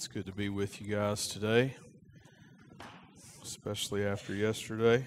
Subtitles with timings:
[0.00, 1.76] It's good to be with you guys today,
[3.42, 5.04] especially after yesterday.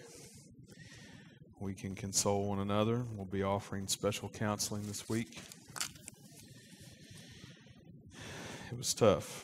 [1.59, 3.01] We can console one another.
[3.15, 5.41] We'll be offering special counseling this week.
[8.71, 9.43] It was tough.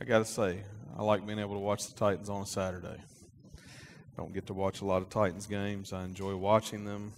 [0.00, 0.64] I got to say,
[0.98, 3.00] I like being able to watch the Titans on a Saturday.
[4.16, 5.92] Don't get to watch a lot of Titans games.
[5.92, 7.12] I enjoy watching them.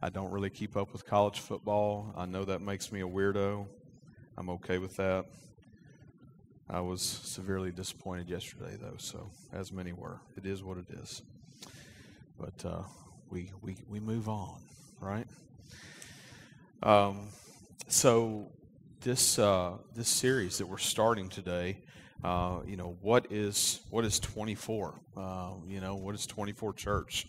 [0.00, 2.14] I don't really keep up with college football.
[2.16, 3.66] I know that makes me a weirdo.
[4.38, 5.26] I'm okay with that.
[6.72, 10.20] I was severely disappointed yesterday, though, so as many were.
[10.36, 11.22] It is what it is.
[12.38, 12.82] But uh,
[13.28, 14.60] we, we, we move on,
[15.00, 15.26] right?
[16.80, 17.26] Um,
[17.88, 18.52] so
[19.00, 21.78] this uh, this series that we're starting today,
[22.22, 24.94] uh, you know, what is what is 24?
[25.16, 27.26] Uh, you know, what is 24 church?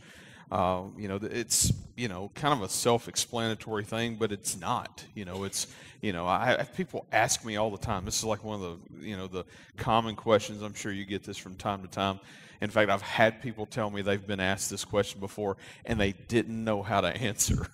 [0.51, 5.03] Uh, you know, it's you know kind of a self-explanatory thing, but it's not.
[5.15, 5.67] You know, it's
[6.01, 8.05] you know, I, people ask me all the time.
[8.05, 9.45] This is like one of the you know the
[9.77, 10.61] common questions.
[10.61, 12.19] I'm sure you get this from time to time.
[12.59, 16.11] In fact, I've had people tell me they've been asked this question before and they
[16.11, 17.67] didn't know how to answer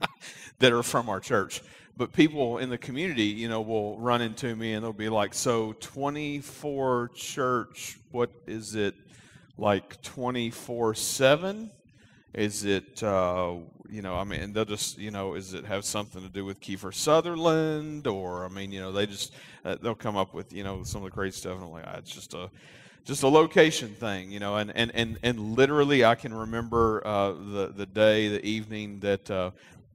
[0.58, 1.62] that are from our church.
[1.96, 5.34] But people in the community, you know, will run into me and they'll be like,
[5.34, 8.94] "So 24 church, what is it?
[9.58, 11.70] Like 24 seven?"
[12.34, 13.54] Is it, uh,
[13.88, 16.60] you know, I mean, they'll just, you know, is it have something to do with
[16.60, 18.06] Kiefer Sutherland?
[18.08, 19.32] Or, I mean, you know, they just,
[19.64, 21.54] uh, they'll come up with, you know, some of the great stuff.
[21.54, 22.50] And I'm like, ah, it's just a,
[23.04, 27.32] just a location thing, you know, and, and, and, and literally I can remember uh,
[27.32, 29.50] the, the day, the evening that uh,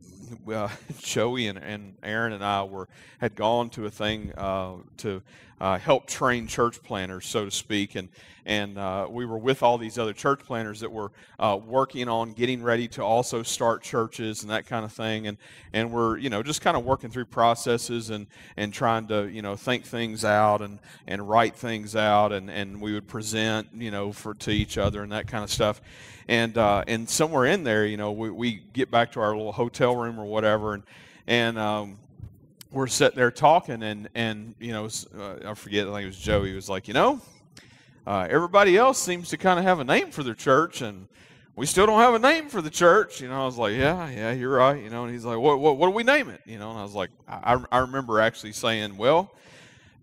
[0.53, 2.87] uh, Joey and, and Aaron and I were
[3.19, 5.21] had gone to a thing uh, to
[5.61, 8.09] uh, help train church planners, so to speak, and
[8.45, 12.33] and uh, we were with all these other church planners that were uh, working on
[12.33, 15.37] getting ready to also start churches and that kind of thing, and
[15.73, 19.41] and we're you know just kind of working through processes and and trying to you
[19.41, 23.91] know think things out and and write things out, and and we would present you
[23.91, 25.81] know for to each other and that kind of stuff.
[26.29, 29.51] And uh, and somewhere in there, you know, we, we get back to our little
[29.51, 30.83] hotel room or whatever, and
[31.27, 31.97] and um,
[32.71, 36.19] we're sitting there talking, and and you know, uh, I forget, I think it was
[36.19, 37.21] Joey was like, you know,
[38.05, 41.07] uh, everybody else seems to kind of have a name for their church, and
[41.55, 43.21] we still don't have a name for the church.
[43.21, 44.81] You know, I was like, yeah, yeah, you're right.
[44.81, 46.41] You know, and he's like, what, what, what do we name it?
[46.45, 49.31] You know, and I was like, I, I remember actually saying, well,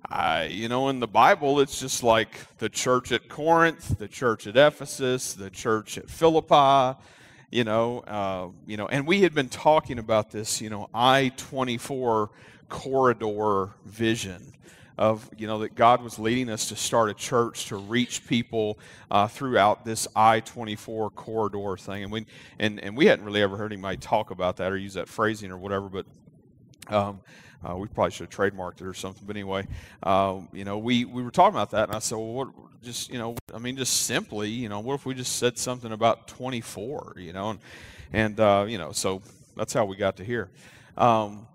[0.08, 4.46] I, you know, in the Bible, it's just like the church at Corinth, the church
[4.46, 6.98] at Ephesus, the church at Philippi,
[7.50, 11.32] you know, uh, you know, and we had been talking about this, you know, I
[11.36, 12.30] twenty four
[12.68, 14.52] corridor vision
[14.98, 18.78] of you know that God was leading us to start a church to reach people
[19.10, 22.26] uh, throughout this I twenty four corridor thing, and we
[22.58, 25.50] and and we hadn't really ever heard anybody talk about that or use that phrasing
[25.50, 26.06] or whatever, but.
[26.88, 27.20] Um,
[27.64, 29.24] uh, we probably should have trademarked it or something.
[29.26, 29.66] But anyway,
[30.02, 32.48] uh, you know, we, we were talking about that, and I said, well, what,
[32.82, 35.90] just, you know, I mean, just simply, you know, what if we just said something
[35.90, 37.58] about 24, you know, and,
[38.12, 39.22] and uh, you know, so
[39.56, 40.50] that's how we got to here.
[40.96, 41.46] Um,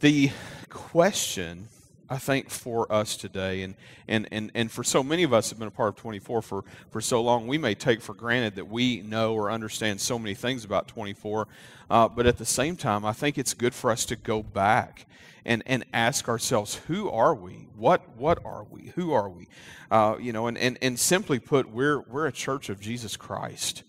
[0.00, 0.30] the
[0.70, 1.68] question
[2.08, 3.74] I think for us today, and,
[4.08, 6.64] and, and, and for so many of us have been a part of 24 for,
[6.90, 10.34] for so long, we may take for granted that we know or understand so many
[10.34, 11.46] things about 24.
[11.88, 15.06] Uh, but at the same time, I think it's good for us to go back
[15.44, 17.68] and, and ask ourselves, who are we?
[17.76, 18.92] What, what are we?
[18.96, 19.48] Who are we?
[19.90, 23.84] Uh, you know, and, and, and simply put, we're, we're a church of Jesus Christ.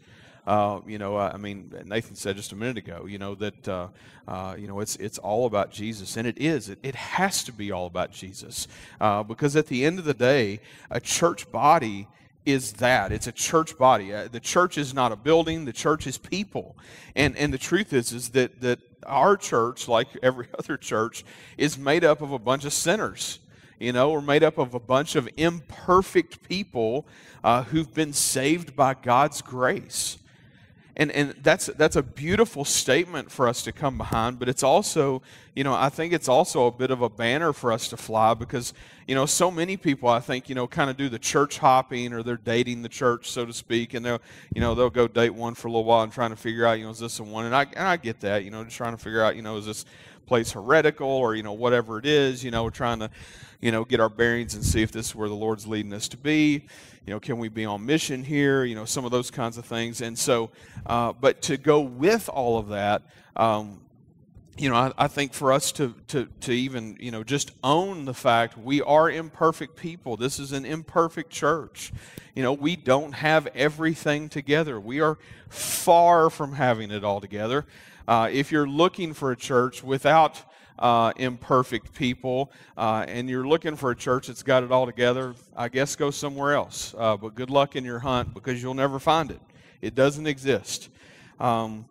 [0.46, 3.88] Uh, you know, I mean, Nathan said just a minute ago, you know, that, uh,
[4.28, 6.18] uh, you know, it's, it's all about Jesus.
[6.18, 6.69] And it is.
[6.69, 8.68] It, it has to be all about Jesus.
[9.00, 10.59] Uh, because at the end of the day,
[10.90, 12.07] a church body
[12.46, 16.07] is that it's a church body uh, the church is not a building the church
[16.07, 16.75] is people
[17.16, 21.23] and and the truth is is that that our church like every other church
[21.58, 23.38] is made up of a bunch of sinners
[23.79, 27.06] you know we're made up of a bunch of imperfect people
[27.44, 30.18] uh, who've been saved by god's grace
[31.01, 35.19] and and that's that's a beautiful statement for us to come behind but it's also
[35.56, 38.35] you know i think it's also a bit of a banner for us to fly
[38.35, 38.72] because
[39.08, 42.14] you know so many people i think you know kind of do the church hopping
[42.14, 44.22] or they're dating the church so to speak and they'll
[44.53, 46.73] you know they'll go date one for a little while and trying to figure out
[46.78, 47.46] you know is this the one?
[47.46, 49.58] And i and i get that you know just trying to figure out you know
[49.58, 49.85] is this
[50.26, 53.09] place heretical or you know whatever it is you know we're trying to
[53.59, 56.08] you know get our bearings and see if this is where the lord's leading us
[56.08, 56.66] to be
[57.06, 58.64] you know, can we be on mission here?
[58.64, 60.02] You know, some of those kinds of things.
[60.02, 60.52] And so,
[60.85, 63.02] uh, but to go with all of that,
[63.35, 63.82] um,
[64.58, 68.06] you know, I, I, think for us to, to, to even, you know, just own
[68.06, 70.18] the fact we are imperfect people.
[70.18, 71.91] This is an imperfect church.
[72.35, 74.79] You know, we don't have everything together.
[74.79, 75.18] We are
[75.50, 77.66] far from having it all together.
[78.11, 80.43] Uh, if you're looking for a church without
[80.79, 85.34] uh, imperfect people, uh, and you're looking for a church that's got it all together,
[85.55, 86.93] I guess go somewhere else.
[86.97, 89.40] Uh, but good luck in your hunt because you'll never find it.
[89.79, 90.90] It doesn't exist.
[91.40, 91.85] Um,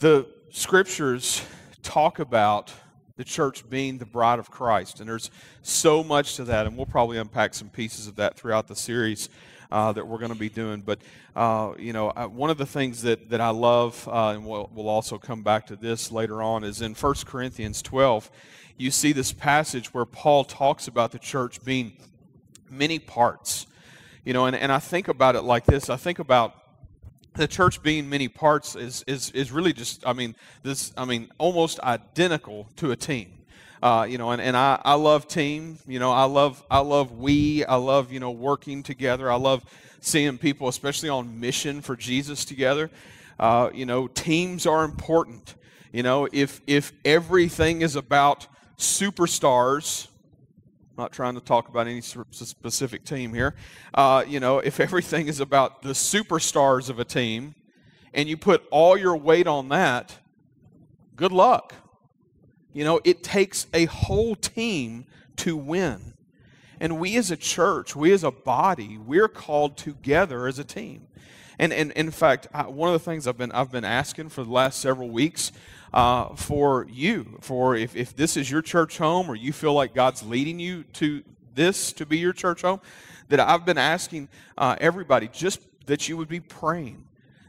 [0.00, 1.44] the scriptures
[1.84, 2.72] talk about
[3.14, 5.30] the church being the bride of Christ, and there's
[5.62, 9.28] so much to that, and we'll probably unpack some pieces of that throughout the series.
[9.72, 10.82] Uh, that we're going to be doing.
[10.82, 10.98] But,
[11.34, 14.68] uh, you know, uh, one of the things that, that I love, uh, and we'll,
[14.74, 18.30] we'll also come back to this later on, is in 1 Corinthians 12,
[18.76, 21.96] you see this passage where Paul talks about the church being
[22.68, 23.66] many parts.
[24.26, 26.54] You know, and, and I think about it like this I think about
[27.32, 31.30] the church being many parts is, is, is really just, I mean, this, I mean,
[31.38, 33.32] almost identical to a team.
[33.82, 35.78] Uh, you know, and, and I, I love team.
[35.88, 37.64] You know, I love I love we.
[37.64, 39.30] I love you know working together.
[39.30, 39.64] I love
[40.00, 42.90] seeing people, especially on mission for Jesus together.
[43.40, 45.56] Uh, you know, teams are important.
[45.92, 48.46] You know, if if everything is about
[48.78, 50.06] superstars,
[50.96, 53.54] not trying to talk about any specific team here.
[53.94, 57.56] Uh, you know, if everything is about the superstars of a team,
[58.14, 60.18] and you put all your weight on that,
[61.16, 61.74] good luck.
[62.72, 66.14] You know, it takes a whole team to win.
[66.80, 71.06] And we as a church, we as a body, we're called together as a team.
[71.58, 74.50] And, and in fact, one of the things I've been, I've been asking for the
[74.50, 75.52] last several weeks
[75.94, 79.94] uh, for you, for if, if this is your church home or you feel like
[79.94, 81.22] God's leading you to
[81.54, 82.80] this to be your church home,
[83.28, 84.28] that I've been asking
[84.58, 87.04] uh, everybody just that you would be praying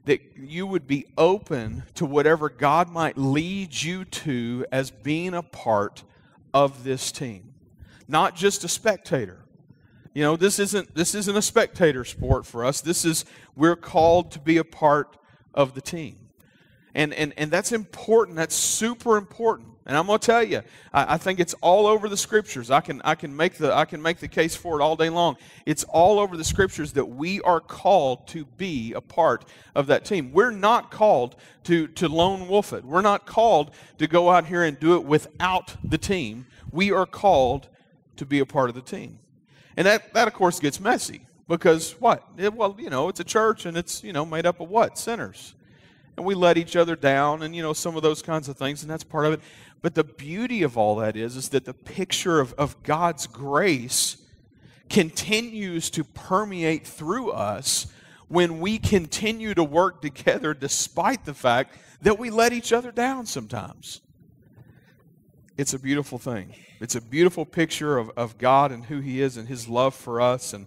[0.05, 5.43] that you would be open to whatever God might lead you to as being a
[5.43, 6.03] part
[6.53, 7.53] of this team,
[8.07, 9.39] not just a spectator.
[10.13, 12.81] You know, this isn't this isn't a spectator sport for us.
[12.81, 15.17] This is we're called to be a part
[15.53, 16.17] of the team.
[16.93, 18.37] And and and that's important.
[18.37, 19.69] That's super important.
[19.85, 20.61] And I'm going to tell you,
[20.93, 22.71] I, I, think it's all over the scriptures.
[22.71, 25.09] I can, I, can make the, I can make the case for it all day
[25.09, 25.35] long.
[25.65, 29.43] It's all over the scriptures that we are called to be a part
[29.75, 30.31] of that team.
[30.31, 31.35] We're not called
[31.65, 32.85] to, to lone wolf it.
[32.85, 36.45] We're not called to go out here and do it without the team.
[36.71, 37.67] We are called
[38.15, 39.19] to be a part of the team.
[39.75, 42.23] And that, that of course, gets messy because what?
[42.37, 44.97] It, well, you know, it's a church and it's, you know, made up of what?
[44.97, 45.55] Sinners
[46.17, 48.81] and we let each other down and you know some of those kinds of things
[48.81, 49.41] and that's part of it
[49.83, 54.15] but the beauty of all that is, is that the picture of, of God's grace
[54.89, 57.87] continues to permeate through us
[58.29, 63.25] when we continue to work together despite the fact that we let each other down
[63.25, 63.99] sometimes.
[65.57, 66.55] It's a beautiful thing.
[66.79, 70.21] It's a beautiful picture of, of God and who He is and His love for
[70.21, 70.53] us.
[70.53, 70.65] And,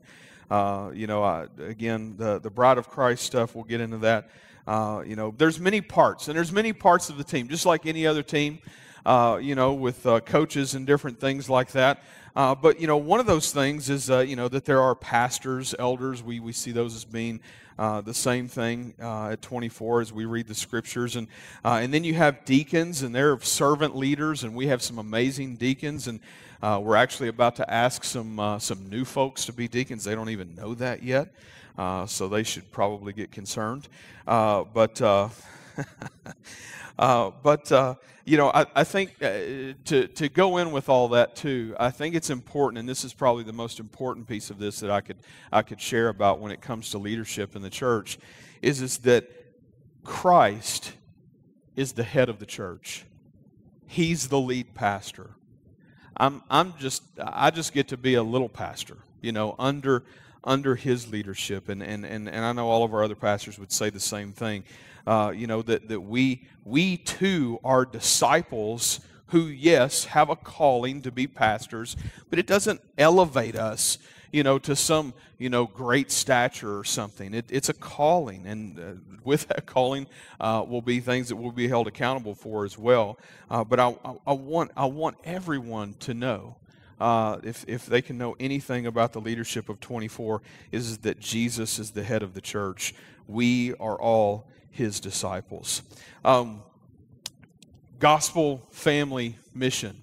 [0.50, 4.28] uh, you know, again, the, the bride of Christ stuff, we'll get into that.
[4.66, 7.86] Uh, you know, there's many parts, and there's many parts of the team, just like
[7.86, 8.58] any other team
[9.06, 12.02] uh, you know, with uh, coaches and different things like that.
[12.34, 14.96] Uh, but, you know, one of those things is, uh, you know, that there are
[14.96, 16.24] pastors, elders.
[16.24, 17.40] We, we see those as being
[17.78, 21.14] uh, the same thing uh, at 24 as we read the scriptures.
[21.14, 21.28] And,
[21.64, 26.08] and then you have deacons, and they're servant leaders, and we have some amazing deacons.
[26.08, 26.18] And
[26.60, 30.02] we're actually about to ask some, some new folks to be deacons.
[30.02, 31.32] They don't even know that yet.
[32.08, 33.86] so they should probably get concerned.
[34.26, 35.00] but,
[36.96, 41.76] but you know, I, I think uh, to, to go in with all that too,
[41.78, 44.90] I think it's important, and this is probably the most important piece of this that
[44.90, 45.18] I could,
[45.52, 48.18] I could share about when it comes to leadership in the church,
[48.62, 49.30] is, is that
[50.02, 50.92] Christ
[51.76, 53.04] is the head of the church.
[53.86, 55.30] He's the lead pastor.
[56.16, 60.02] I'm, I'm just, I just get to be a little pastor, you know, under,
[60.42, 61.68] under his leadership.
[61.68, 64.32] And, and, and, and I know all of our other pastors would say the same
[64.32, 64.64] thing
[65.06, 71.02] uh, you know, that, that we, we too are disciples who, yes, have a calling
[71.02, 71.96] to be pastors,
[72.30, 73.98] but it doesn't elevate us,
[74.32, 77.34] you know, to some, you know, great stature or something.
[77.34, 78.82] It, it's a calling, and uh,
[79.24, 80.06] with that calling
[80.40, 83.18] uh, will be things that we'll be held accountable for as well.
[83.50, 86.56] Uh, but I, I, I, want, I want everyone to know.
[86.98, 90.40] Uh, if, if they can know anything about the leadership of 24,
[90.72, 92.94] is that Jesus is the head of the church.
[93.26, 94.46] We are all
[94.76, 95.82] his disciples.
[96.24, 96.62] Um,
[97.98, 99.96] gospel family mission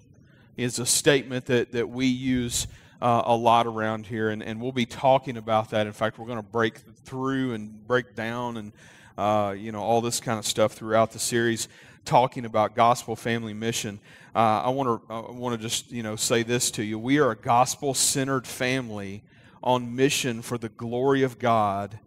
[0.58, 2.68] is a statement that, that we use
[3.02, 5.88] uh, a lot around here, and, and we'll be talking about that.
[5.88, 8.72] In fact, we're going to break through and break down and
[9.18, 11.68] uh, you know all this kind of stuff throughout the series,
[12.06, 14.00] talking about gospel family mission.
[14.34, 17.20] Uh, I want to I want to just you know say this to you: we
[17.20, 19.22] are a gospel centered family
[19.62, 22.00] on mission for the glory of God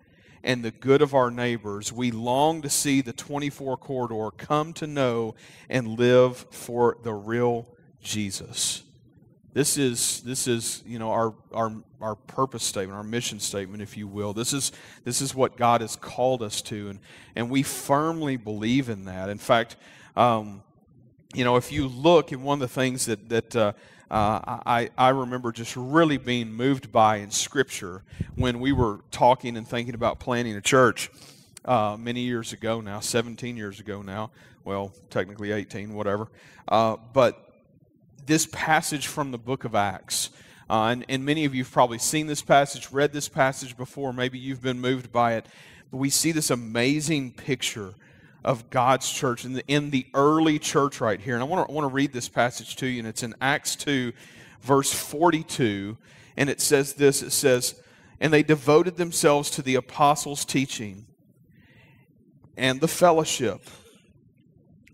[0.47, 1.93] and the good of our neighbors.
[1.93, 5.35] We long to see the 24 corridor come to know
[5.69, 7.67] and live for the real
[8.01, 8.85] Jesus.
[9.53, 13.97] This is this is you know our our our purpose statement, our mission statement, if
[13.97, 14.33] you will.
[14.35, 14.71] This is
[15.05, 17.01] this is what God has called us to, and
[17.35, 19.31] and we firmly believe in that.
[19.31, 19.77] In fact,
[20.15, 20.63] um,
[21.35, 23.73] you know, if you look at one of the things that that uh,
[24.11, 28.03] uh, I, I remember just really being moved by in Scripture
[28.37, 31.11] when we were talking and thinking about planning a church
[31.65, 34.31] uh, many years ago now, 17 years ago now.
[34.65, 36.29] Well, technically 18, whatever.
[36.69, 37.53] Uh, but
[38.27, 40.31] this passage from the book of Acts.
[40.69, 44.13] Uh, and, and many of you have probably seen this passage, read this passage before.
[44.13, 45.47] Maybe you've been moved by it.
[45.91, 47.95] But we see this amazing picture
[48.47, 51.35] of God's church in the, in the early church right here.
[51.35, 53.35] And I want to, I want to read this passage to you, and it's in
[53.41, 54.13] Acts 2,
[54.63, 55.99] verse 42.
[56.37, 57.83] And it says this it says,
[58.21, 61.07] And they devoted themselves to the apostles' teaching
[62.57, 63.63] and the fellowship,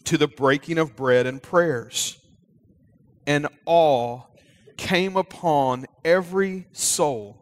[0.04, 2.18] to the breaking of bread and prayers.
[3.26, 4.22] And awe
[4.78, 7.41] came upon every soul.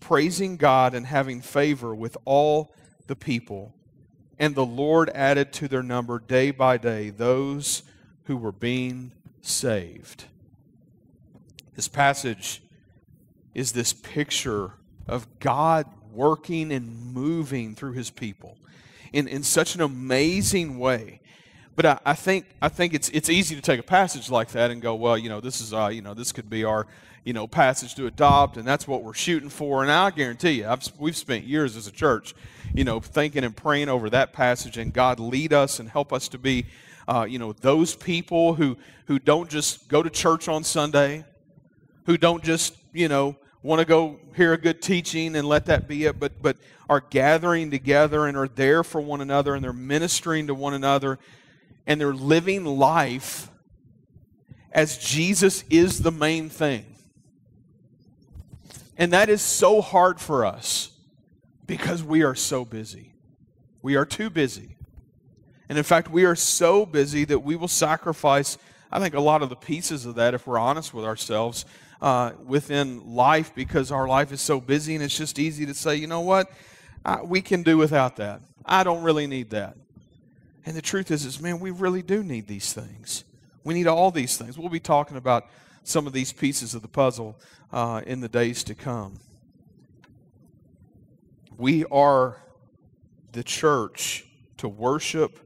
[0.00, 2.74] praising God and having favor with all
[3.06, 3.74] the people.
[4.38, 7.82] And the Lord added to their number day by day those
[8.24, 10.24] who were being saved.
[11.74, 12.62] This passage
[13.54, 14.72] is this picture
[15.06, 18.58] of God working and moving through his people
[19.12, 21.20] in, in such an amazing way.
[21.76, 24.70] But I, I, think I think it's it's easy to take a passage like that
[24.70, 26.86] and go, well, you know, this is uh, you know, this could be our
[27.24, 29.82] you know passage to adopt, and that's what we're shooting for.
[29.82, 32.34] And I guarantee you, I've, we've spent years as a church
[32.76, 36.28] you know, thinking and praying over that passage, and God lead us and help us
[36.28, 36.66] to be,
[37.08, 41.24] uh, you know, those people who who don't just go to church on Sunday,
[42.04, 45.88] who don't just, you know, want to go hear a good teaching and let that
[45.88, 46.56] be it, but but
[46.88, 51.18] are gathering together and are there for one another and they're ministering to one another
[51.86, 53.50] and they're living life
[54.72, 56.84] as Jesus is the main thing.
[58.98, 60.90] And that is so hard for us
[61.66, 63.14] because we are so busy.
[63.82, 64.76] We are too busy.
[65.68, 68.56] And in fact, we are so busy that we will sacrifice,
[68.90, 71.64] I think, a lot of the pieces of that, if we're honest with ourselves,
[72.00, 75.96] uh, within life because our life is so busy and it's just easy to say,
[75.96, 76.50] you know what,
[77.04, 78.42] I, we can do without that.
[78.64, 79.76] I don't really need that.
[80.66, 83.22] And the truth is, is, man, we really do need these things.
[83.62, 84.58] We need all these things.
[84.58, 85.46] We'll be talking about
[85.84, 87.38] some of these pieces of the puzzle
[87.72, 89.20] uh, in the days to come.
[91.56, 92.42] We are
[93.32, 95.38] the church to worship,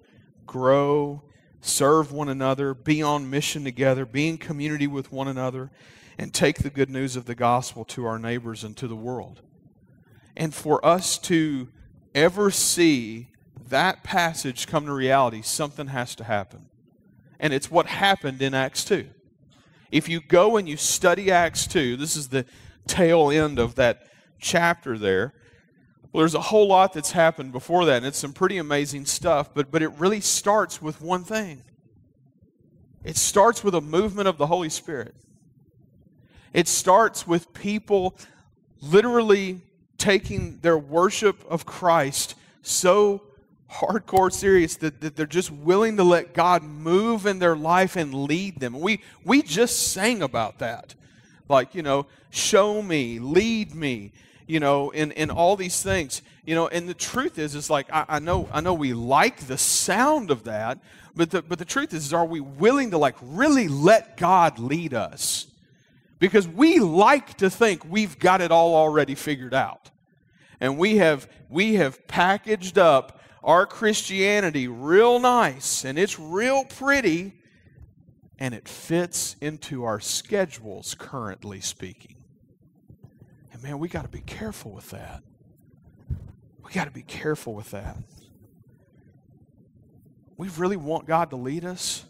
[0.46, 1.22] grow,
[1.60, 5.70] serve one another, be on mission together, be in community with one another,
[6.16, 9.42] and take the good news of the gospel to our neighbors and to the world.
[10.34, 11.68] And for us to
[12.14, 13.29] ever see
[13.70, 16.66] that passage come to reality, something has to happen.
[17.38, 19.08] And it's what happened in Acts 2.
[19.90, 22.44] If you go and you study Acts 2, this is the
[22.86, 24.06] tail end of that
[24.38, 25.34] chapter there.
[26.12, 29.54] Well, there's a whole lot that's happened before that, and it's some pretty amazing stuff,
[29.54, 31.62] but, but it really starts with one thing
[33.02, 35.14] it starts with a movement of the Holy Spirit.
[36.52, 38.14] It starts with people
[38.82, 39.62] literally
[39.96, 43.22] taking their worship of Christ so
[43.70, 48.12] hardcore serious that, that they're just willing to let God move in their life and
[48.12, 48.80] lead them.
[48.80, 50.94] We, we just sang about that.
[51.48, 54.12] Like, you know, show me, lead me
[54.50, 56.22] you know, in, in all these things.
[56.44, 59.46] You know, and the truth is, is like I, I know I know we like
[59.46, 60.80] the sound of that,
[61.14, 64.58] but the but the truth is, is are we willing to like really let God
[64.58, 65.46] lead us?
[66.18, 69.90] Because we like to think we've got it all already figured out.
[70.58, 77.34] And we have we have packaged up our Christianity real nice and it's real pretty
[78.38, 82.16] and it fits into our schedules currently speaking
[83.52, 85.22] And man, we got to be careful with that.
[86.64, 87.96] We got to be careful with that.
[90.36, 92.04] We really want God to lead us.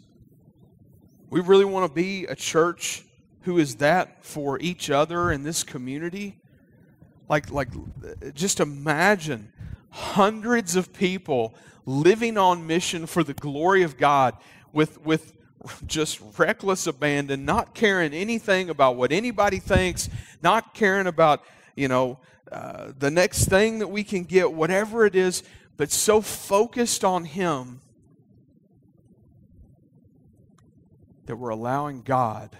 [1.29, 3.03] We really want to be a church
[3.41, 6.37] who is that for each other in this community.
[7.27, 7.69] Like, like,
[8.33, 9.51] just imagine
[9.91, 11.53] hundreds of people
[11.85, 14.35] living on mission for the glory of God
[14.71, 15.33] with, with
[15.85, 20.09] just reckless abandon, not caring anything about what anybody thinks,
[20.41, 21.43] not caring about,
[21.75, 22.19] you know,
[22.51, 25.43] uh, the next thing that we can get, whatever it is,
[25.77, 27.81] but so focused on Him
[31.25, 32.55] that we're allowing God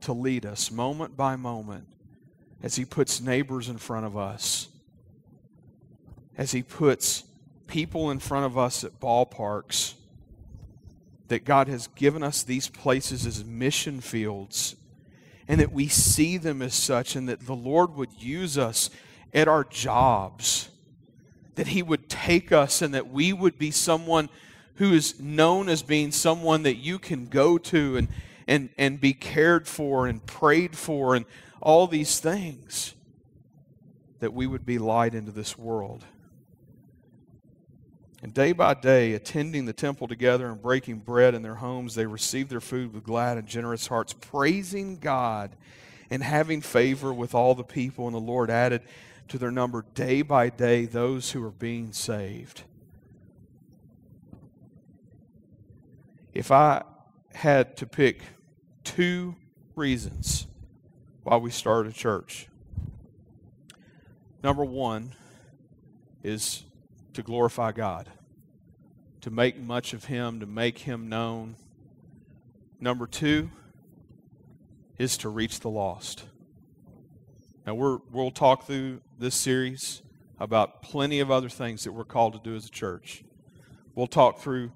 [0.00, 1.86] to lead us moment by moment
[2.62, 4.68] as He puts neighbors in front of us,
[6.38, 7.24] as He puts
[7.66, 9.94] people in front of us at ballparks
[11.26, 14.76] that God has given us these places as mission fields
[15.46, 18.88] and that we see them as such and that the Lord would use us
[19.34, 20.70] at our jobs,
[21.56, 24.28] that He would take us and that we would be someone
[24.76, 28.08] who is known as being someone that you can go to and,
[28.46, 31.26] and, and be cared for and prayed for and
[31.60, 32.94] all these things,
[34.20, 36.04] that we would be light into this world.
[38.22, 42.06] And day by day, attending the temple together and breaking bread in their homes, they
[42.06, 45.54] received their food with glad and generous hearts, praising God
[46.10, 48.06] and having favor with all the people.
[48.06, 48.82] And the Lord added
[49.28, 52.64] to their number day by day those who were being saved.
[56.32, 56.82] If I
[57.34, 58.22] had to pick
[58.82, 59.36] two
[59.76, 60.46] reasons
[61.22, 62.48] why we started a church,
[64.42, 65.14] number one
[66.22, 66.64] is
[67.18, 68.08] to glorify God,
[69.20, 71.56] to make much of Him, to make Him known.
[72.80, 73.50] Number two
[74.98, 76.26] is to reach the lost.
[77.66, 80.00] Now, we're, we'll talk through this series
[80.38, 83.24] about plenty of other things that we're called to do as a church.
[83.96, 84.70] We'll talk through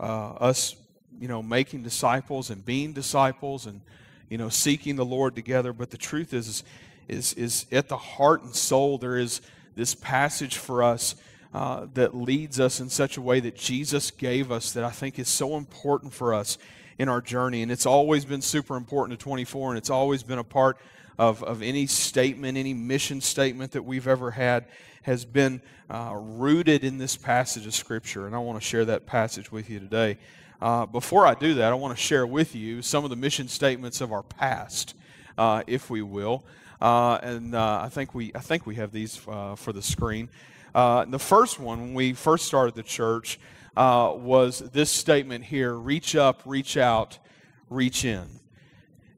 [0.00, 0.74] uh, us,
[1.20, 3.80] you know, making disciples and being disciples and,
[4.28, 5.72] you know, seeking the Lord together.
[5.72, 6.64] But the truth is,
[7.06, 9.40] is, is at the heart and soul, there is
[9.76, 11.14] this passage for us
[11.54, 15.18] uh, that leads us in such a way that Jesus gave us that I think
[15.18, 16.58] is so important for us
[16.98, 17.62] in our journey.
[17.62, 20.76] And it's always been super important to 24, and it's always been a part
[21.16, 24.64] of, of any statement, any mission statement that we've ever had
[25.02, 28.26] has been uh, rooted in this passage of Scripture.
[28.26, 30.18] And I want to share that passage with you today.
[30.60, 33.46] Uh, before I do that, I want to share with you some of the mission
[33.46, 34.94] statements of our past,
[35.38, 36.44] uh, if we will.
[36.80, 40.28] Uh, and uh, I think we I think we have these uh, for the screen.
[40.74, 43.38] Uh, the first one, when we first started the church,
[43.76, 47.18] uh, was this statement here reach up, reach out,
[47.70, 48.26] reach in.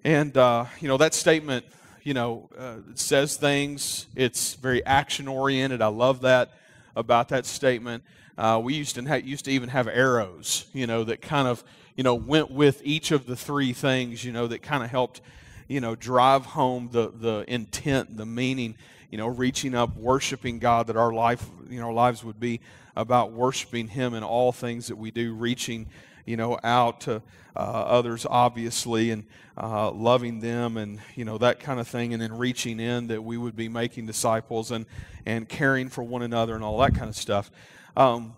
[0.05, 1.65] And, uh, you know, that statement,
[2.03, 5.81] you know, uh, says things, it's very action oriented.
[5.81, 6.53] I love that
[6.95, 8.05] about that statement.
[8.37, 11.65] Uh, we used to, ha- used to even have arrows, you know, that kind of,
[11.97, 15.23] you know, went with each of the three things, you know, that kind of helped,
[15.69, 18.77] you know, drive home the, the intent, the meaning
[19.17, 22.61] you know, reaching up, worshiping God, that our life, you know, lives would be
[22.95, 25.87] about worshiping Him in all things that we do, reaching,
[26.27, 27.23] you know, out to
[27.57, 29.25] uh, others, obviously, and
[29.57, 33.25] uh, loving them, and you know that kind of thing, and then reaching in that
[33.25, 34.85] we would be making disciples and
[35.25, 37.51] and caring for one another and all that kind of stuff.
[37.97, 38.35] Um,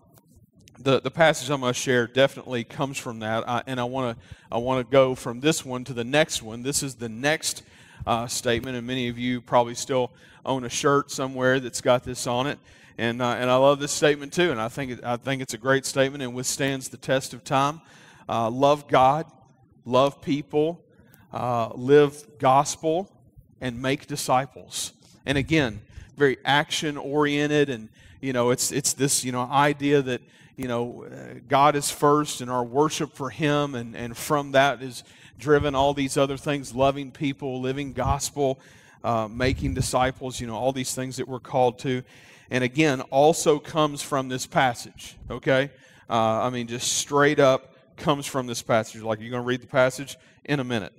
[0.81, 4.17] the, the passage I'm going to share definitely comes from that, I, and I want
[4.17, 6.63] to I want to go from this one to the next one.
[6.63, 7.63] This is the next
[8.07, 10.11] uh, statement, and many of you probably still
[10.45, 12.59] own a shirt somewhere that's got this on it.
[12.97, 15.55] And, uh, and I love this statement too, and I think, it, I think it's
[15.55, 17.81] a great statement and withstands the test of time.
[18.29, 19.27] Uh, love God,
[19.85, 20.83] love people,
[21.33, 23.11] uh, live gospel,
[23.61, 24.93] and make disciples.
[25.27, 25.81] And again,
[26.17, 27.89] very action oriented, and
[28.21, 30.21] you know, it's it's this you know idea that
[30.59, 31.09] you know
[31.49, 35.05] God is first, and our worship for Him, and and from that is
[35.39, 38.61] driven all these other things loving people, living gospel,
[39.05, 42.03] uh, making disciples, you know, all these things that we're called to.
[42.51, 45.71] And again, also comes from this passage, okay?
[46.09, 49.03] Uh, I mean, just straight up comes from this passage.
[49.03, 50.93] Like, you're going to read the passage in a minute.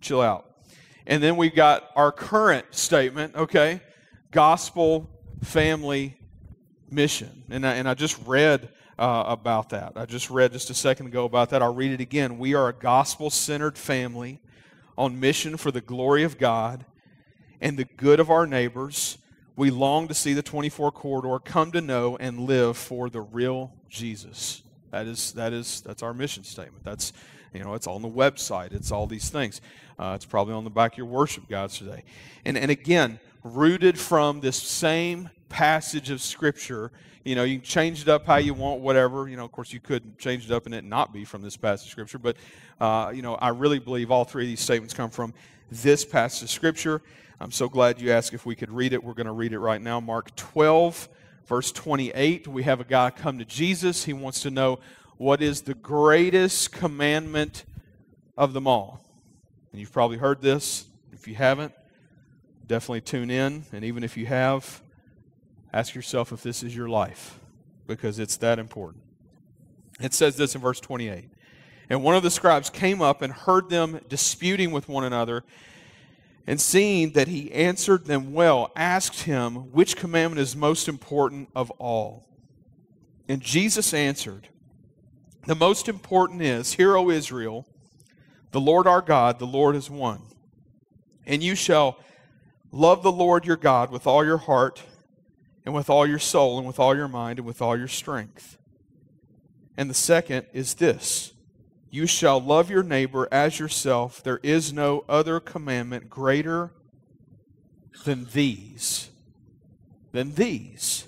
[0.00, 0.44] Chill out.
[1.06, 3.80] And then we've got our current statement, okay?
[4.32, 5.08] Gospel,
[5.42, 6.16] family,
[6.90, 7.44] mission.
[7.48, 9.92] And I, and I just read uh, about that.
[9.96, 11.62] I just read just a second ago about that.
[11.62, 12.38] I'll read it again.
[12.38, 14.40] We are a gospel centered family
[14.96, 16.84] on mission for the glory of God
[17.60, 19.18] and the good of our neighbors.
[19.54, 23.72] We long to see the 24 corridor come to know and live for the real
[23.88, 24.62] Jesus.
[24.90, 26.84] That is, that is, that's our mission statement.
[26.84, 27.12] That's,
[27.52, 28.72] you know, it's on the website.
[28.72, 29.60] It's all these things.
[29.98, 32.04] Uh, it's probably on the back of your worship guides today.
[32.44, 33.18] And, and again,
[33.54, 36.92] rooted from this same passage of Scripture
[37.26, 39.28] you know, you can change it up how you want, whatever.
[39.28, 41.56] You know, of course, you could change it up and it not be from this
[41.56, 42.18] passage of Scripture.
[42.18, 42.36] But,
[42.80, 45.34] uh, you know, I really believe all three of these statements come from
[45.68, 47.02] this passage of Scripture.
[47.40, 49.02] I'm so glad you asked if we could read it.
[49.02, 49.98] We're going to read it right now.
[49.98, 51.08] Mark 12,
[51.46, 54.04] Verse 28, we have a guy come to Jesus.
[54.04, 54.80] He wants to know
[55.16, 57.64] what is the greatest commandment
[58.36, 59.00] of them all.
[59.70, 60.86] And you've probably heard this.
[61.12, 61.72] If you haven't,
[62.66, 63.64] definitely tune in.
[63.72, 64.82] And even if you have,
[65.72, 67.38] ask yourself if this is your life,
[67.86, 69.02] because it's that important.
[70.00, 71.30] It says this in verse 28.
[71.88, 75.44] And one of the scribes came up and heard them disputing with one another.
[76.46, 81.70] And seeing that he answered them well, asked him, Which commandment is most important of
[81.72, 82.28] all?
[83.28, 84.48] And Jesus answered,
[85.46, 87.66] The most important is, Hear, O Israel,
[88.52, 90.22] the Lord our God, the Lord is one.
[91.26, 91.98] And you shall
[92.76, 94.82] love the Lord your God with all your heart,
[95.64, 98.58] and with all your soul, and with all your mind, and with all your strength.
[99.76, 101.32] And the second is this
[101.90, 104.22] you shall love your neighbor as yourself.
[104.22, 106.72] There is no other commandment greater
[108.04, 109.10] than these.
[110.12, 111.06] Than these.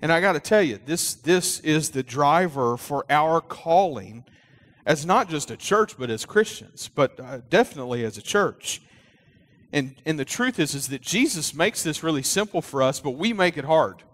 [0.00, 4.24] And I got to tell you, this, this is the driver for our calling
[4.86, 8.82] as not just a church, but as Christians, but uh, definitely as a church.
[9.74, 13.10] And, and the truth is, is that Jesus makes this really simple for us, but
[13.10, 14.04] we make it hard.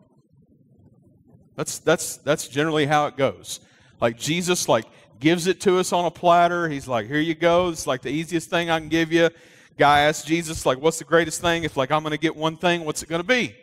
[1.54, 3.60] That's, that's, that's generally how it goes.
[4.00, 4.86] Like Jesus like
[5.18, 6.66] gives it to us on a platter.
[6.70, 7.68] He's like, here you go.
[7.68, 9.28] It's like the easiest thing I can give you.
[9.76, 11.64] Guy asks Jesus, like, what's the greatest thing?
[11.64, 13.54] If like I'm going to get one thing, what's it going to be?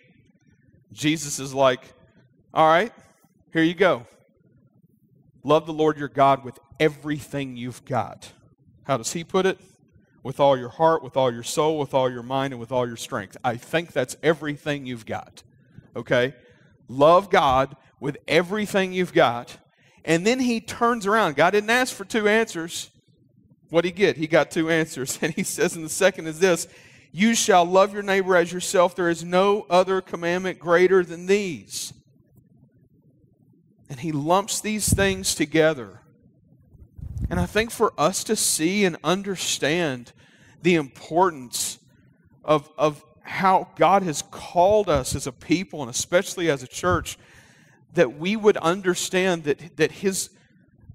[0.94, 1.82] Jesus is like,
[2.54, 2.94] all right,
[3.54, 4.06] here you go.
[5.44, 8.32] Love the Lord your God with everything you've got.
[8.84, 9.58] How does he put it?
[10.28, 12.86] With all your heart, with all your soul, with all your mind, and with all
[12.86, 13.38] your strength.
[13.44, 15.44] I think that's everything you've got.
[15.96, 16.36] Okay?
[16.88, 19.58] Love God with everything you've got
[20.08, 21.36] and then he turns around.
[21.36, 22.90] God didn't ask for two answers.
[23.70, 24.16] What did he get?
[24.16, 25.20] He got two answers.
[25.22, 26.68] And he says, and the second is this
[27.12, 28.96] You shall love your neighbor as yourself.
[28.96, 31.94] There is no other commandment greater than these.
[33.90, 36.00] And he lumps these things together.
[37.30, 40.14] And I think for us to see and understand
[40.62, 41.80] the importance
[42.44, 47.18] of, of how God has called us as a people and especially as a church
[47.94, 50.30] that we would understand that, that his,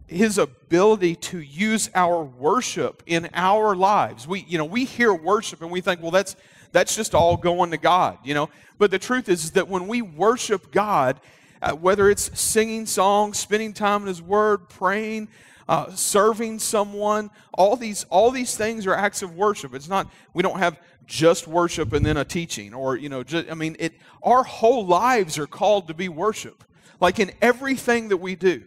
[0.06, 4.26] his ability to use our worship in our lives.
[4.26, 6.36] We, you know, we hear worship and we think, well, that's,
[6.70, 8.48] that's just all going to God, you know.
[8.78, 11.20] But the truth is, that when we worship God,
[11.60, 15.28] uh, whether it's singing songs, spending time in His Word, praying,
[15.72, 19.72] uh, serving someone, all these, all these things are acts of worship.
[19.74, 23.50] It's not, we don't have just worship and then a teaching or, you know, just,
[23.50, 26.62] I mean, it, our whole lives are called to be worship
[27.00, 28.62] like in everything that we do,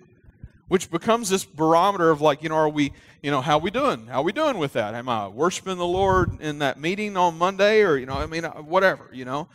[0.68, 2.92] which becomes this barometer of like, you know, are we,
[3.22, 4.08] you know, how are we doing?
[4.08, 4.96] How are we doing with that?
[4.96, 8.46] Am I worshiping the Lord in that meeting on Monday or, you know, I mean,
[8.46, 9.48] uh, whatever, you know?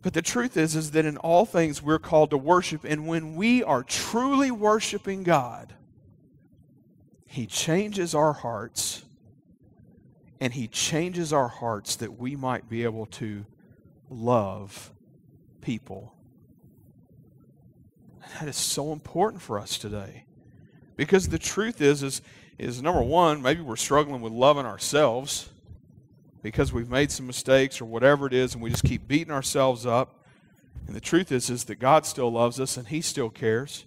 [0.00, 2.84] But the truth is, is that in all things we're called to worship.
[2.84, 5.74] And when we are truly worshiping God,
[7.30, 9.04] He changes our hearts
[10.40, 13.46] and He changes our hearts that we might be able to
[14.08, 14.90] love
[15.60, 16.14] people
[18.38, 20.24] that is so important for us today.
[20.96, 22.20] Because the truth is, is,
[22.58, 25.50] is number one, maybe we're struggling with loving ourselves
[26.42, 29.86] because we've made some mistakes or whatever it is, and we just keep beating ourselves
[29.86, 30.24] up.
[30.86, 33.84] And the truth is, is that God still loves us and He still cares.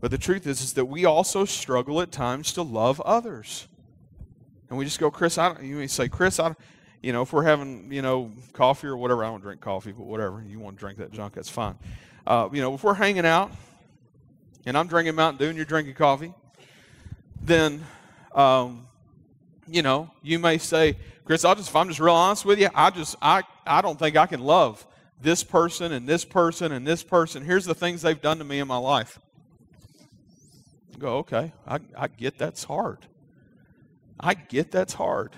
[0.00, 3.66] But the truth is, is that we also struggle at times to love others.
[4.68, 6.58] And we just go, Chris, I don't, you may say, Chris, I don't,
[7.02, 10.04] you know, if we're having, you know, coffee or whatever, I don't drink coffee, but
[10.04, 11.76] whatever, you want to drink that junk, that's fine
[12.28, 13.50] uh, you know, if we're hanging out
[14.66, 16.34] and I'm drinking Mountain Dew and you're drinking coffee,
[17.42, 17.84] then,
[18.34, 18.86] um,
[19.66, 22.68] you know, you may say, Chris, I'll just, if I'm just real honest with you,
[22.74, 24.86] I just, I, I don't think I can love
[25.22, 27.42] this person and this person and this person.
[27.42, 29.18] Here's the things they've done to me in my life.
[30.98, 33.06] Go, okay, I, I get that's hard.
[34.18, 35.32] I get that's hard.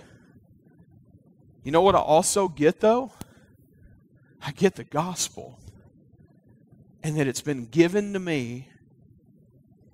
[1.62, 3.12] You know what I also get though?
[4.42, 5.58] I get the gospel
[7.02, 8.68] and that it's been given to me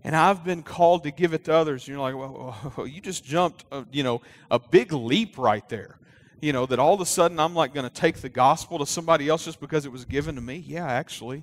[0.05, 1.83] and I've been called to give it to others.
[1.83, 5.69] And you're like, well, well you just jumped, a, you know, a big leap right
[5.69, 5.99] there.
[6.41, 8.87] You know, that all of a sudden I'm like going to take the gospel to
[8.87, 10.63] somebody else just because it was given to me.
[10.65, 11.43] Yeah, actually,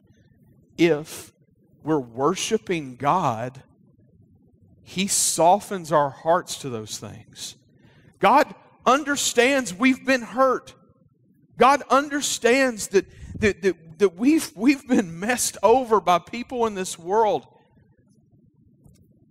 [0.78, 1.34] if
[1.84, 3.64] we're worshiping God,
[4.84, 7.56] He softens our hearts to those things.
[8.20, 8.54] God
[8.86, 10.74] understands we've been hurt.
[11.58, 13.06] God understands that,
[13.40, 17.48] that, that that we've, we've been messed over by people in this world.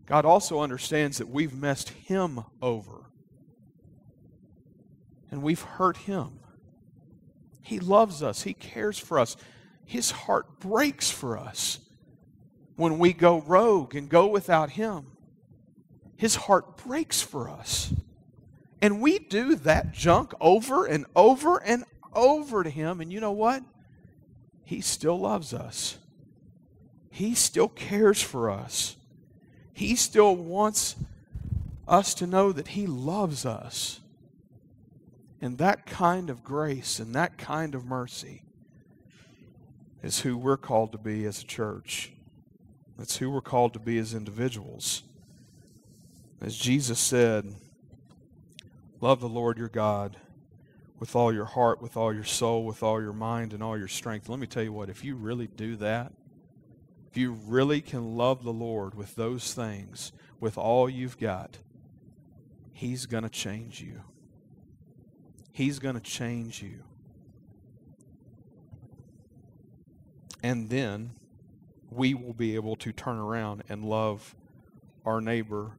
[0.07, 3.11] God also understands that we've messed Him over.
[5.31, 6.41] And we've hurt Him.
[7.61, 9.37] He loves us, He cares for us.
[9.85, 11.81] His heart breaks for us
[12.77, 15.12] when we go rogue and go without Him.
[16.23, 17.93] His heart breaks for us.
[18.81, 21.83] And we do that junk over and over and
[22.13, 23.01] over to Him.
[23.01, 23.65] And you know what?
[24.63, 25.99] He still loves us.
[27.11, 28.95] He still cares for us.
[29.73, 30.95] He still wants
[31.89, 33.99] us to know that He loves us.
[35.41, 38.45] And that kind of grace and that kind of mercy
[40.05, 42.13] is who we're called to be as a church.
[42.97, 45.03] That's who we're called to be as individuals.
[46.43, 47.55] As Jesus said,
[49.01, 50.17] love the Lord your God
[50.99, 53.87] with all your heart, with all your soul, with all your mind, and all your
[53.87, 54.29] strength.
[54.29, 56.13] Let me tell you what, if you really do that,
[57.09, 61.59] if you really can love the Lord with those things, with all you've got,
[62.73, 64.01] He's going to change you.
[65.53, 66.83] He's going to change you.
[70.43, 71.13] And then
[71.89, 74.35] we will be able to turn around and love
[75.05, 75.77] our neighbor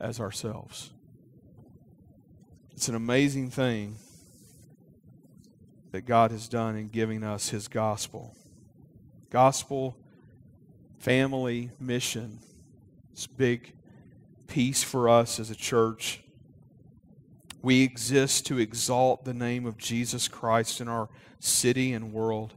[0.00, 0.90] as ourselves.
[2.72, 3.96] It's an amazing thing
[5.92, 8.34] that God has done in giving us His gospel.
[9.30, 9.96] Gospel,
[10.98, 12.40] family, mission.
[13.12, 13.74] It's big
[14.48, 16.20] piece for us as a church.
[17.62, 22.54] We exist to exalt the name of Jesus Christ in our city and world.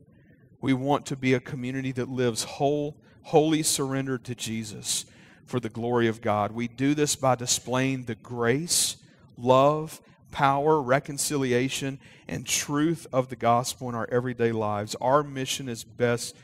[0.60, 5.06] We want to be a community that lives whole, wholly surrendered to Jesus
[5.48, 6.52] for the glory of God.
[6.52, 8.98] We do this by displaying the grace,
[9.38, 14.96] love, power, reconciliation, and truth of the gospel in our everyday lives.
[15.02, 16.36] Our mission is best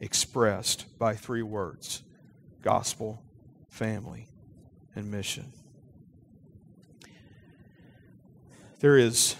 [0.00, 2.02] expressed by three words
[2.62, 3.22] gospel,
[3.68, 4.28] family,
[4.94, 5.52] and mission.
[8.80, 9.36] There is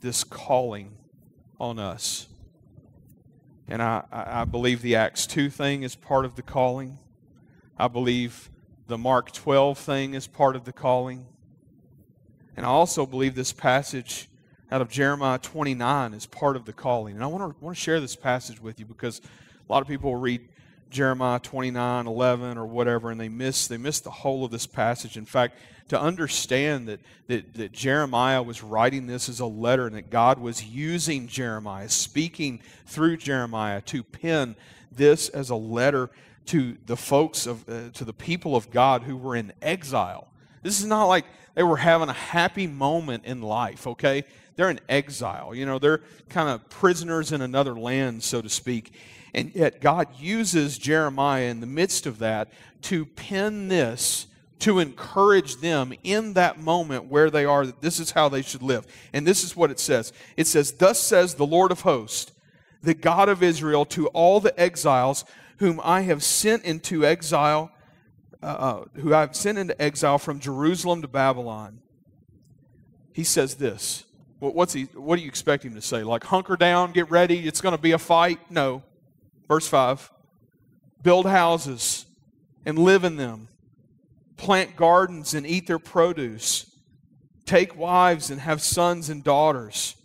[0.00, 0.92] this calling
[1.58, 2.26] on us.
[3.68, 6.98] And I, I believe the Acts 2 thing is part of the calling.
[7.80, 8.50] I believe
[8.88, 11.24] the Mark 12 thing is part of the calling.
[12.54, 14.28] And I also believe this passage
[14.70, 17.14] out of Jeremiah 29 is part of the calling.
[17.14, 19.20] And I want to, want to share this passage with you because
[19.66, 20.46] a lot of people read
[20.90, 25.16] Jeremiah 29, 11, or whatever, and they miss, they miss the whole of this passage.
[25.16, 25.56] In fact,
[25.88, 30.38] to understand that, that, that Jeremiah was writing this as a letter and that God
[30.38, 34.54] was using Jeremiah, speaking through Jeremiah to pen
[34.92, 36.10] this as a letter
[36.46, 40.28] to the folks of, uh, to the people of God who were in exile.
[40.62, 41.24] This is not like
[41.54, 44.24] they were having a happy moment in life, okay?
[44.56, 45.54] They're in exile.
[45.54, 48.92] You know, they're kind of prisoners in another land, so to speak.
[49.32, 52.48] And yet, God uses Jeremiah in the midst of that
[52.82, 54.26] to pen this
[54.60, 58.62] to encourage them in that moment where they are that this is how they should
[58.62, 58.86] live.
[59.12, 62.32] And this is what it says it says, Thus says the Lord of hosts,
[62.82, 65.24] the God of Israel, to all the exiles
[65.60, 67.70] whom I have sent into exile
[68.42, 71.80] uh, uh, who I've sent into exile from Jerusalem to Babylon,
[73.12, 74.04] he says this.
[74.38, 76.02] What's he, what do you expect him to say?
[76.02, 78.38] Like, hunker down, get ready, it's going to be a fight?
[78.50, 78.82] No.
[79.46, 80.10] Verse 5
[81.02, 82.06] Build houses
[82.64, 83.48] and live in them,
[84.38, 86.64] plant gardens and eat their produce,
[87.44, 89.96] take wives and have sons and daughters.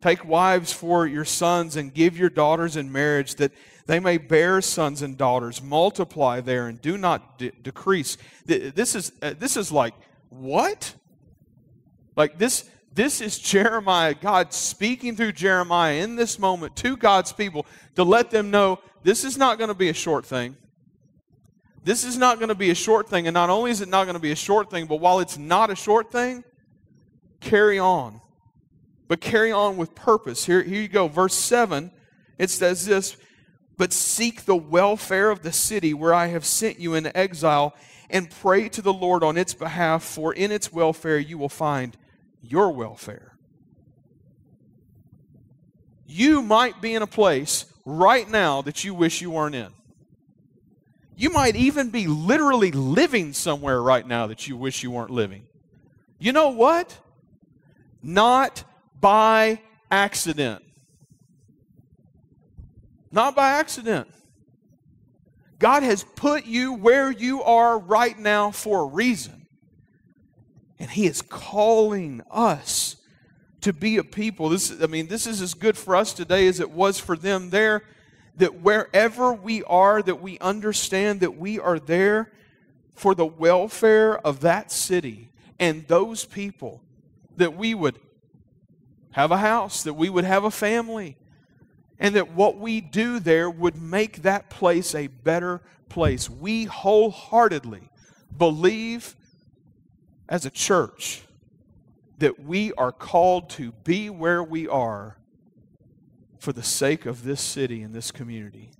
[0.00, 3.52] Take wives for your sons and give your daughters in marriage that
[3.86, 8.18] they may bear sons and daughters, multiply there, and do not de- decrease.
[8.44, 9.94] This is, uh, this is like,
[10.28, 10.94] what?
[12.16, 17.64] Like this, this is Jeremiah, God speaking through Jeremiah in this moment to God's people
[17.94, 20.56] to let them know this is not going to be a short thing.
[21.84, 23.28] This is not going to be a short thing.
[23.28, 25.38] And not only is it not going to be a short thing, but while it's
[25.38, 26.42] not a short thing,
[27.40, 28.20] carry on.
[29.06, 30.44] But carry on with purpose.
[30.44, 31.06] Here, here you go.
[31.06, 31.92] Verse 7,
[32.38, 33.16] it says this
[33.76, 37.74] but seek the welfare of the city where I have sent you into exile,
[38.08, 41.96] and pray to the Lord on its behalf, for in its welfare you will find
[42.40, 43.36] your welfare.
[46.06, 49.72] You might be in a place right now that you wish you weren't in.
[51.16, 55.46] You might even be literally living somewhere right now that you wish you weren't living.
[56.18, 56.96] You know what?
[58.02, 58.64] Not
[59.00, 59.60] by
[59.90, 60.62] accident.
[63.16, 64.08] Not by accident.
[65.58, 69.46] God has put you where you are right now for a reason.
[70.78, 72.96] And He is calling us
[73.62, 74.50] to be a people.
[74.50, 77.48] This, I mean, this is as good for us today as it was for them
[77.48, 77.84] there.
[78.36, 82.30] That wherever we are, that we understand that we are there
[82.94, 86.82] for the welfare of that city and those people.
[87.38, 87.98] That we would
[89.12, 91.16] have a house, that we would have a family,
[91.98, 96.28] and that what we do there would make that place a better place.
[96.28, 97.88] We wholeheartedly
[98.36, 99.16] believe
[100.28, 101.22] as a church
[102.18, 105.16] that we are called to be where we are
[106.38, 108.70] for the sake of this city and this community.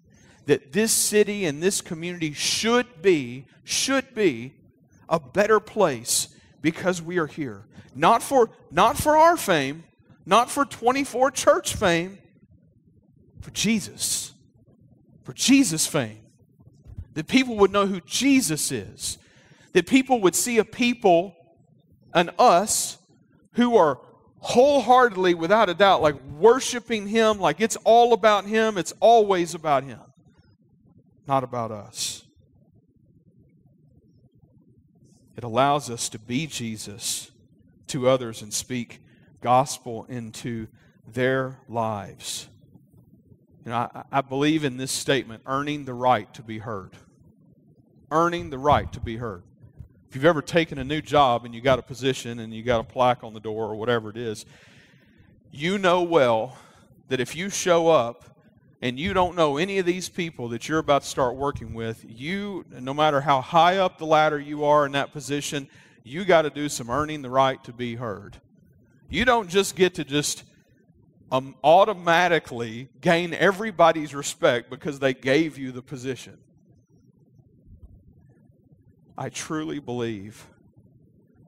[0.46, 4.54] That this city and this community should be, should be
[5.08, 6.28] a better place
[6.62, 7.66] because we are here.
[7.94, 9.84] Not for, not for our fame,
[10.24, 12.18] not for 24 church fame,
[13.46, 14.32] for Jesus.
[15.22, 16.18] For Jesus' fame.
[17.14, 19.18] That people would know who Jesus is.
[19.72, 21.36] That people would see a people
[22.12, 22.98] and us
[23.52, 24.00] who are
[24.40, 29.84] wholeheartedly, without a doubt, like worshiping Him, like it's all about Him, it's always about
[29.84, 30.00] Him,
[31.28, 32.24] not about us.
[35.36, 37.30] It allows us to be Jesus
[37.88, 39.00] to others and speak
[39.40, 40.66] gospel into
[41.06, 42.48] their lives.
[43.66, 46.92] You know, I, I believe in this statement earning the right to be heard.
[48.12, 49.42] Earning the right to be heard.
[50.08, 52.78] If you've ever taken a new job and you got a position and you got
[52.78, 54.46] a plaque on the door or whatever it is,
[55.50, 56.56] you know well
[57.08, 58.24] that if you show up
[58.82, 62.04] and you don't know any of these people that you're about to start working with,
[62.06, 65.68] you, no matter how high up the ladder you are in that position,
[66.04, 68.40] you got to do some earning the right to be heard.
[69.10, 70.44] You don't just get to just
[71.30, 76.38] um, automatically gain everybody's respect because they gave you the position.
[79.18, 80.46] I truly believe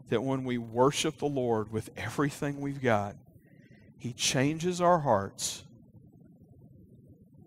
[0.09, 3.17] that when we worship the Lord with everything we've got,
[3.99, 5.65] He changes our hearts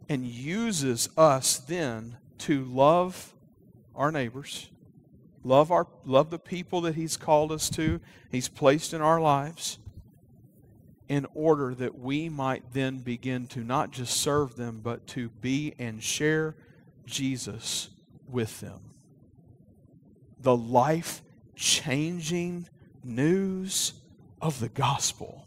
[0.07, 3.33] and uses us then to love
[3.95, 4.69] our neighbors,
[5.43, 9.79] love our love the people that He's called us to, He's placed in our lives,
[11.11, 15.73] in order that we might then begin to not just serve them, but to be
[15.77, 16.55] and share
[17.05, 17.89] Jesus
[18.29, 18.79] with them
[20.39, 21.21] the life
[21.53, 22.65] changing
[23.03, 23.91] news
[24.41, 25.45] of the gospel.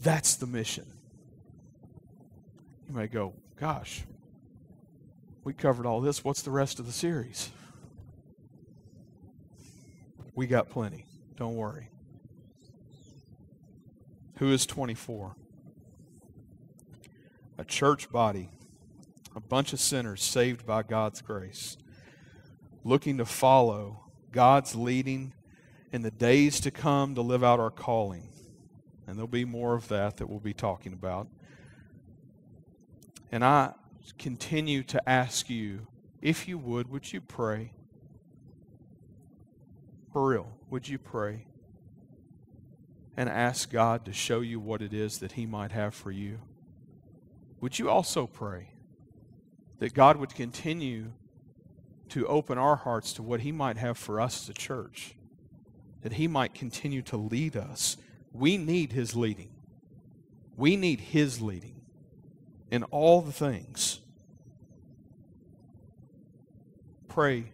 [0.00, 0.86] That's the mission.
[2.88, 4.02] You may go, gosh,
[5.44, 6.24] we covered all this.
[6.24, 7.50] What's the rest of the series?
[10.34, 11.04] We got plenty.
[11.36, 11.90] Don't worry.
[14.38, 15.36] Who is 24?
[17.58, 18.50] A church body,
[19.34, 21.76] a bunch of sinners saved by God's grace
[22.84, 25.34] looking to follow God's leading
[25.92, 28.28] in the days to come to live out our calling.
[29.06, 31.28] And there'll be more of that that we'll be talking about.
[33.32, 33.72] And I
[34.18, 35.86] continue to ask you,
[36.22, 37.72] if you would, would you pray?
[40.12, 41.47] For real, would you pray?
[43.18, 46.38] And ask God to show you what it is that He might have for you.
[47.60, 48.68] Would you also pray
[49.80, 51.10] that God would continue
[52.10, 55.16] to open our hearts to what He might have for us as a church,
[56.02, 57.96] that He might continue to lead us.
[58.32, 59.50] We need His leading.
[60.56, 61.80] We need His leading
[62.70, 63.98] in all the things.
[67.08, 67.50] Pray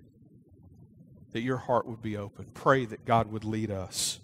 [1.33, 2.50] that your heart would be open.
[2.53, 4.20] Pray that God would lead us.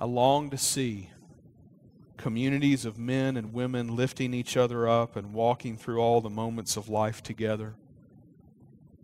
[0.00, 1.10] I long to see
[2.16, 6.76] communities of men and women lifting each other up and walking through all the moments
[6.76, 7.74] of life together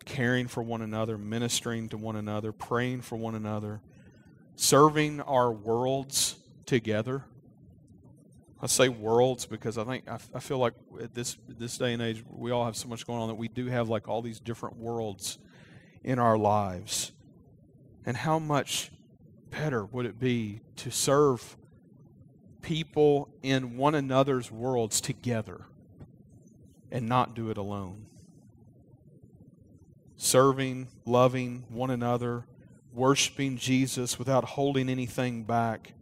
[0.04, 3.80] caring for one another, ministering to one another, praying for one another,
[4.56, 7.24] serving our worlds together.
[8.60, 12.00] I say worlds because I think I, I feel like at this this day and
[12.00, 14.40] age we all have so much going on that we do have like all these
[14.40, 15.38] different worlds
[16.02, 17.12] in our lives.
[18.06, 18.90] And how much
[19.58, 21.56] better would it be to serve
[22.62, 25.66] people in one another's worlds together
[26.90, 28.06] and not do it alone?
[30.24, 32.44] serving, loving one another,
[32.92, 35.92] worshiping Jesus without holding anything back,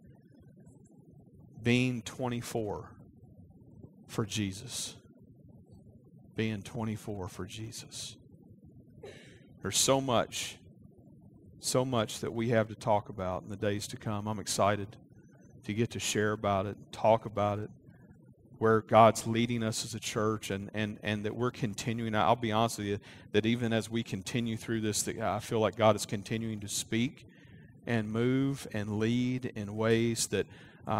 [1.61, 2.89] being 24
[4.07, 4.95] for Jesus.
[6.35, 8.15] Being 24 for Jesus.
[9.61, 10.57] There's so much,
[11.63, 14.27] so much that we have to talk about in the days to come.
[14.27, 14.97] I'm excited
[15.65, 17.69] to get to share about it, talk about it,
[18.57, 22.15] where God's leading us as a church and, and, and that we're continuing.
[22.15, 22.99] I'll be honest with you,
[23.31, 26.67] that even as we continue through this, that I feel like God is continuing to
[26.67, 27.25] speak
[27.87, 30.47] and move and lead in ways that
[30.85, 30.91] uh,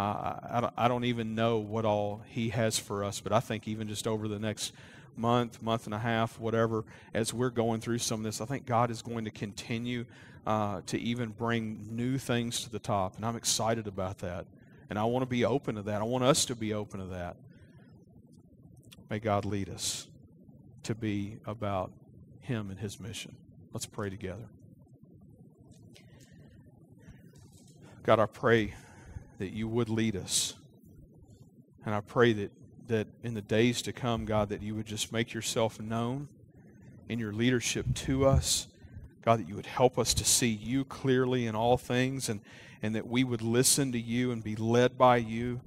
[0.50, 3.20] I, don't, I don't even know what all He has for us.
[3.20, 4.72] But I think even just over the next
[5.16, 8.66] month, month and a half, whatever, as we're going through some of this, I think
[8.66, 10.06] God is going to continue
[10.46, 13.16] uh, to even bring new things to the top.
[13.16, 14.46] And I'm excited about that.
[14.90, 16.00] And I want to be open to that.
[16.00, 17.36] I want us to be open to that.
[19.10, 20.06] May God lead us
[20.84, 21.92] to be about
[22.40, 23.36] Him and His mission.
[23.72, 24.48] Let's pray together.
[28.02, 28.74] God, I pray
[29.38, 30.54] that you would lead us.
[31.86, 32.52] And I pray that,
[32.88, 36.28] that in the days to come, God, that you would just make yourself known
[37.08, 38.66] in your leadership to us.
[39.22, 42.40] God, that you would help us to see you clearly in all things and,
[42.82, 45.62] and that we would listen to you and be led by you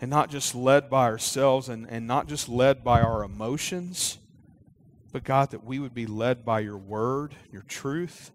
[0.00, 4.18] and not just led by ourselves and, and not just led by our emotions,
[5.12, 8.30] but God, that we would be led by your word, your truth.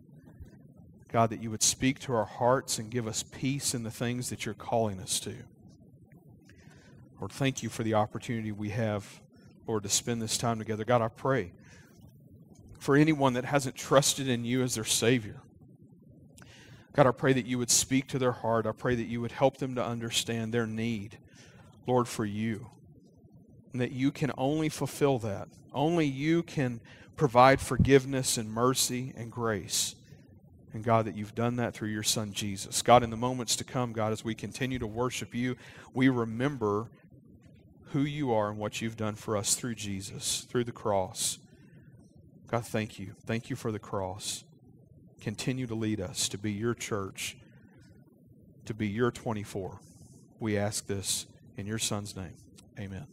[1.11, 4.29] God, that you would speak to our hearts and give us peace in the things
[4.31, 5.35] that you're calling us to.
[7.23, 9.21] Lord, thank you for the opportunity we have,
[9.65, 10.83] Lord, to spend this time together.
[10.83, 11.53] God, I pray
[12.79, 15.39] for anyone that hasn't trusted in you as their Savior.
[16.91, 18.65] God, I pray that you would speak to their heart.
[18.65, 21.17] I pray that you would help them to understand their need,
[21.87, 22.67] Lord, for you.
[23.71, 25.47] And that you can only fulfill that.
[25.71, 26.81] Only you can
[27.15, 29.95] provide forgiveness and mercy and grace.
[30.73, 32.81] And God, that you've done that through your Son Jesus.
[32.81, 35.55] God, in the moments to come, God, as we continue to worship you,
[35.93, 36.89] we remember
[37.93, 41.37] who you are and what you've done for us through Jesus, through the cross.
[42.47, 43.15] God, thank you.
[43.25, 44.43] Thank you for the cross.
[45.21, 47.37] Continue to lead us to be your church,
[48.65, 49.79] to be your 24.
[50.39, 52.35] We ask this in your Son's name.
[52.79, 53.12] Amen.